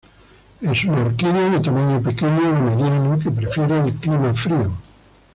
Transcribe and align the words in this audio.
Es 0.61 0.83
una 0.85 1.03
orquídea 1.03 1.51
de 1.51 1.59
tamaño 1.59 2.01
pequeño 2.01 2.47
a 2.55 2.59
mediano 2.59 3.19
que 3.19 3.29
prefiere 3.29 3.81
el 3.81 3.93
clima 3.97 4.33
frío. 4.33 4.71